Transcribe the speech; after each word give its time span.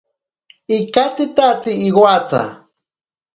Ikatsitatsi 0.77 1.71
iwatsa. 1.89 2.41